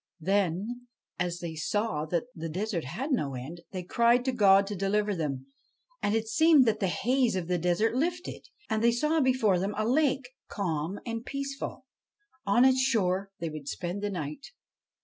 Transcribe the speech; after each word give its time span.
Then, 0.21 0.87
as 1.19 1.37
they 1.41 1.53
saw 1.53 2.07
that 2.07 2.23
the 2.33 2.51
forest 2.51 2.85
had 2.87 3.11
no 3.11 3.35
end, 3.35 3.61
they 3.69 3.83
cried 3.83 4.25
to 4.25 4.31
God 4.31 4.65
to 4.65 4.75
deliver 4.75 5.13
them. 5.15 5.45
And 6.01 6.15
it 6.15 6.27
seemed 6.27 6.65
that 6.65 6.79
the 6.79 6.87
haze 6.87 7.35
of 7.35 7.47
the 7.47 7.59
desert 7.59 7.93
lifted, 7.93 8.47
and 8.67 8.83
they 8.83 8.93
saw 8.93 9.21
before 9.21 9.59
them 9.59 9.75
a 9.77 9.87
lake, 9.87 10.27
calm 10.47 10.99
and 11.05 11.23
peaceful. 11.23 11.85
On 12.47 12.65
its 12.65 12.81
shore 12.81 13.29
they 13.37 13.51
would 13.51 13.67
spend 13.67 14.01
the 14.01 14.09
night. 14.09 14.47